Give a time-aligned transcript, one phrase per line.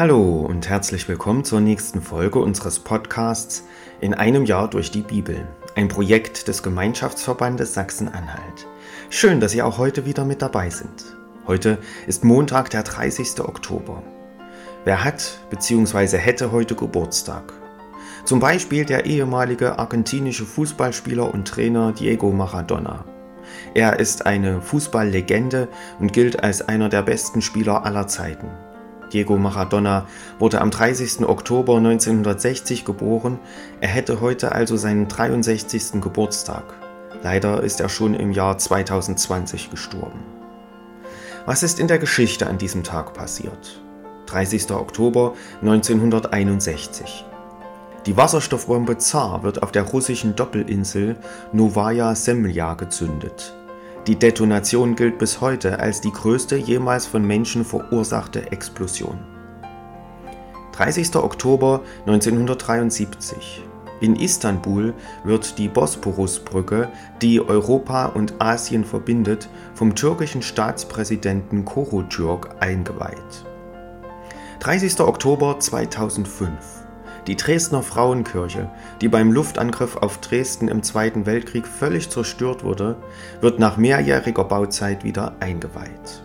[0.00, 3.64] Hallo und herzlich willkommen zur nächsten Folge unseres Podcasts
[4.00, 8.66] In einem Jahr durch die Bibel, ein Projekt des Gemeinschaftsverbandes Sachsen-Anhalt.
[9.10, 11.04] Schön, dass Sie auch heute wieder mit dabei sind.
[11.46, 11.76] Heute
[12.06, 13.40] ist Montag, der 30.
[13.40, 14.02] Oktober.
[14.86, 16.16] Wer hat bzw.
[16.16, 17.52] hätte heute Geburtstag?
[18.24, 23.04] Zum Beispiel der ehemalige argentinische Fußballspieler und Trainer Diego Maradona.
[23.74, 28.48] Er ist eine Fußballlegende und gilt als einer der besten Spieler aller Zeiten.
[29.12, 30.06] Diego Maradona
[30.38, 31.28] wurde am 30.
[31.28, 33.38] Oktober 1960 geboren.
[33.80, 36.00] Er hätte heute also seinen 63.
[36.00, 36.64] Geburtstag.
[37.22, 40.20] Leider ist er schon im Jahr 2020 gestorben.
[41.46, 43.82] Was ist in der Geschichte an diesem Tag passiert?
[44.26, 44.70] 30.
[44.70, 47.24] Oktober 1961.
[48.06, 51.16] Die Wasserstoffbombe Zar wird auf der russischen Doppelinsel
[51.52, 53.54] Novaya Semlja gezündet.
[54.06, 59.18] Die Detonation gilt bis heute als die größte jemals von Menschen verursachte Explosion.
[60.72, 61.16] 30.
[61.16, 63.62] Oktober 1973.
[64.00, 66.88] In Istanbul wird die Bosporusbrücke,
[67.20, 73.44] die Europa und Asien verbindet, vom türkischen Staatspräsidenten Korotürk eingeweiht.
[74.60, 75.00] 30.
[75.00, 76.89] Oktober 2005
[77.26, 82.96] die Dresdner Frauenkirche, die beim Luftangriff auf Dresden im Zweiten Weltkrieg völlig zerstört wurde,
[83.40, 86.22] wird nach mehrjähriger Bauzeit wieder eingeweiht.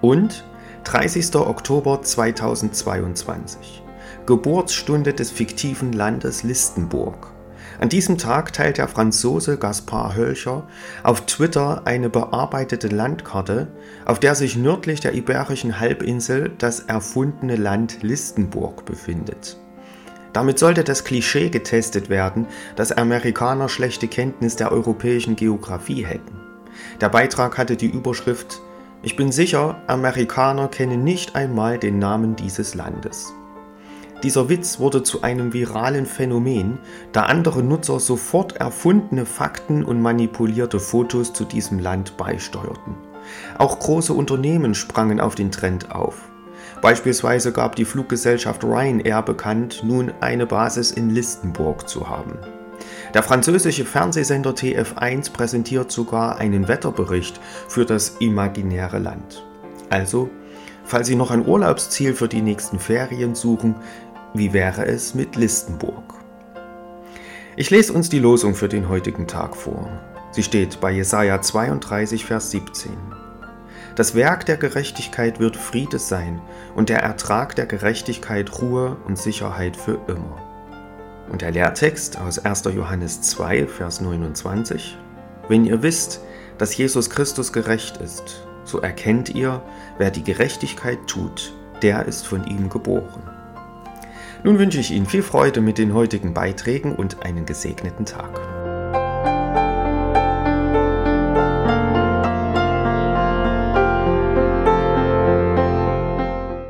[0.00, 0.44] Und
[0.84, 1.36] 30.
[1.36, 3.82] Oktober 2022,
[4.26, 7.32] Geburtsstunde des fiktiven Landes Listenburg.
[7.80, 10.66] An diesem Tag teilt der Franzose Gaspar Hölcher
[11.02, 13.68] auf Twitter eine bearbeitete Landkarte,
[14.04, 19.56] auf der sich nördlich der Iberischen Halbinsel das erfundene Land Listenburg befindet.
[20.40, 26.40] Damit sollte das Klischee getestet werden, dass Amerikaner schlechte Kenntnis der europäischen Geographie hätten.
[26.98, 28.62] Der Beitrag hatte die Überschrift
[29.02, 33.34] Ich bin sicher, Amerikaner kennen nicht einmal den Namen dieses Landes.
[34.22, 36.78] Dieser Witz wurde zu einem viralen Phänomen,
[37.12, 42.94] da andere Nutzer sofort erfundene Fakten und manipulierte Fotos zu diesem Land beisteuerten.
[43.58, 46.29] Auch große Unternehmen sprangen auf den Trend auf.
[46.82, 52.38] Beispielsweise gab die Fluggesellschaft Ryanair bekannt, nun eine Basis in Listenburg zu haben.
[53.12, 59.44] Der französische Fernsehsender TF1 präsentiert sogar einen Wetterbericht für das imaginäre Land.
[59.90, 60.30] Also,
[60.84, 63.74] falls Sie noch ein Urlaubsziel für die nächsten Ferien suchen,
[64.32, 66.14] wie wäre es mit Listenburg?
[67.56, 69.90] Ich lese uns die Losung für den heutigen Tag vor.
[70.30, 72.92] Sie steht bei Jesaja 32, Vers 17.
[73.96, 76.40] Das Werk der Gerechtigkeit wird Friede sein
[76.74, 80.40] und der Ertrag der Gerechtigkeit Ruhe und Sicherheit für immer.
[81.30, 82.64] Und der Lehrtext aus 1.
[82.74, 84.96] Johannes 2, Vers 29.
[85.48, 86.20] Wenn ihr wisst,
[86.58, 89.62] dass Jesus Christus gerecht ist, so erkennt ihr,
[89.98, 91.52] wer die Gerechtigkeit tut,
[91.82, 93.22] der ist von ihm geboren.
[94.42, 98.59] Nun wünsche ich Ihnen viel Freude mit den heutigen Beiträgen und einen gesegneten Tag.